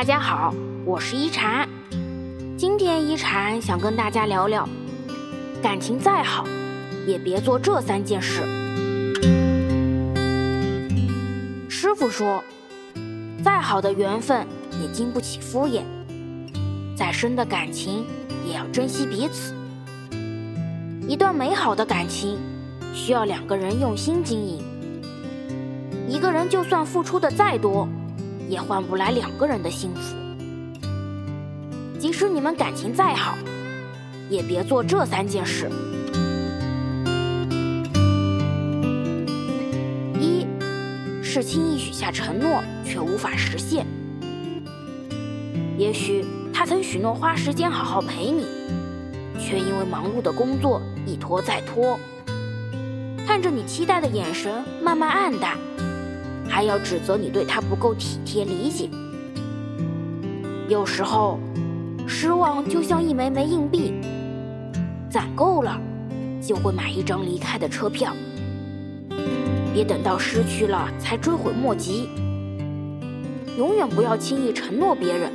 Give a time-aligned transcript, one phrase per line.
[0.00, 0.54] 大家好，
[0.86, 1.68] 我是一禅。
[2.56, 4.66] 今天一禅想跟大家聊聊，
[5.62, 6.46] 感情再好，
[7.06, 8.40] 也别做这三件事。
[11.68, 12.42] 师傅说，
[13.44, 14.46] 再好的缘分
[14.80, 15.82] 也经不起敷衍，
[16.96, 18.06] 再深的感情
[18.48, 19.54] 也要珍惜彼此。
[21.06, 22.38] 一段美好的感情，
[22.94, 24.64] 需要两个人用心经营。
[26.08, 27.86] 一个人就算付出的再多，
[28.50, 30.16] 也换不来两个人的幸福。
[32.00, 33.38] 即使你们感情再好，
[34.28, 35.70] 也别做这三件事：
[40.18, 40.44] 一
[41.22, 43.86] 是轻易许下承诺却无法实现。
[45.78, 48.46] 也许他曾许诺花时间好好陪你，
[49.38, 51.98] 却因为忙碌的工作一拖再拖，
[53.26, 55.56] 看着你期待的眼神慢慢暗淡。
[56.50, 58.90] 还要指责你对他不够体贴理解。
[60.68, 61.38] 有时候，
[62.06, 63.94] 失望就像一枚枚硬币，
[65.08, 65.80] 攒够了，
[66.42, 68.12] 就会买一张离开的车票。
[69.72, 72.08] 别等到失去了才追悔莫及。
[73.56, 75.32] 永远不要轻易承诺别人，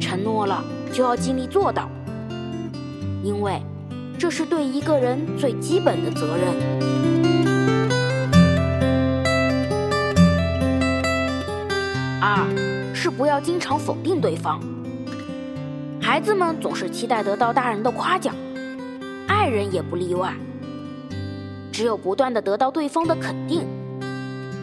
[0.00, 1.90] 承诺了就要尽力做到，
[3.22, 3.60] 因为
[4.18, 7.13] 这是对一个人最基本的责任。
[12.26, 14.58] 二是不要经常否定对方。
[16.00, 18.34] 孩子们总是期待得到大人的夸奖，
[19.28, 20.32] 爱人也不例外。
[21.70, 23.66] 只有不断的得到对方的肯定，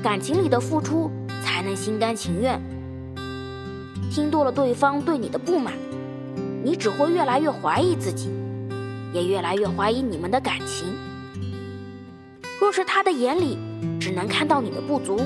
[0.02, 1.12] 感情里的付出
[1.44, 2.60] 才能心甘情愿。
[4.10, 5.72] 听多了对方对你的不满，
[6.64, 8.32] 你只会越来越怀疑自己，
[9.14, 10.92] 也越来越怀疑你们的感情。
[12.60, 13.60] 若是他的眼里
[14.00, 15.20] 只能看到你的不足。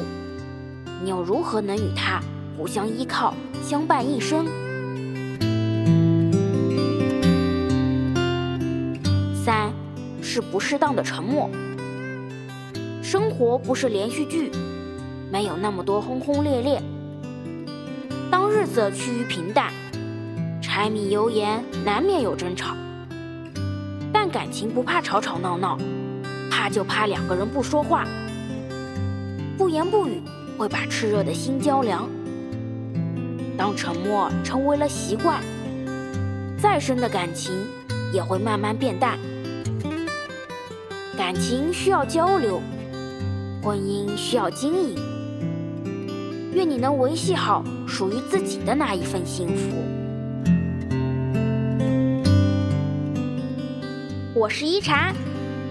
[1.06, 2.20] 你又如何能与他
[2.58, 4.48] 互相依靠、相伴一生？
[9.36, 9.72] 三
[10.20, 11.48] 是不适当的沉默。
[13.04, 14.50] 生活不是连续剧，
[15.32, 16.82] 没有那么多轰轰烈烈。
[18.32, 19.72] 当日子趋于平淡，
[20.60, 22.76] 柴米油盐难免有争吵，
[24.12, 25.78] 但感情不怕吵吵闹闹，
[26.50, 28.08] 怕就怕两个人不说话，
[29.56, 30.20] 不言不语。
[30.58, 32.10] 会把炽热的心浇凉。
[33.58, 35.42] 当沉默成为了习惯，
[36.58, 37.54] 再深的感情
[38.12, 39.18] 也会慢慢变淡。
[41.18, 42.62] 感情需要交流，
[43.62, 44.96] 婚姻需要经营。
[46.54, 49.76] 愿你能维系好属于自己的那一份幸福。
[54.34, 55.16] 我是一禅，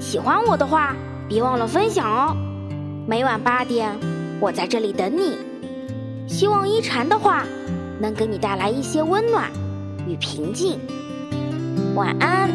[0.01, 0.97] 喜欢我的话，
[1.29, 2.35] 别忘了分享哦。
[3.07, 3.93] 每晚八点。
[4.45, 5.39] 我在这里等你，
[6.29, 7.47] 希望一禅的话
[7.99, 9.51] 能给你带来一些温暖
[10.07, 10.79] 与平静。
[11.95, 12.51] 晚安。